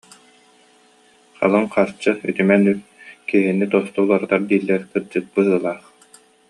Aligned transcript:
Халыҥ 1.39 1.65
харчы, 1.73 2.11
үтүмэн 2.29 2.63
үп 2.71 2.79
киһини 3.29 3.65
тосту 3.71 3.99
уларытар 4.03 4.41
дииллэрэ 4.49 4.85
кырдьык 4.91 5.25
быһыылаах 5.33 5.83